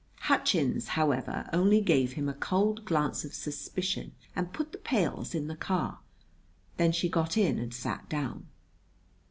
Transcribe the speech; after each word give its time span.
Hutchins, 0.21 0.87
however, 0.97 1.47
only 1.53 1.79
gave 1.79 2.13
him 2.13 2.27
a 2.27 2.33
cold 2.33 2.85
glance 2.85 3.23
of 3.23 3.35
suspicion 3.35 4.13
and 4.35 4.51
put 4.51 4.71
the 4.71 4.79
pails 4.79 5.35
in 5.35 5.45
the 5.45 5.55
car. 5.55 5.99
Then 6.77 6.91
she 6.91 7.07
got 7.07 7.37
in 7.37 7.59
and 7.59 7.71
sat 7.71 8.09
down. 8.09 8.47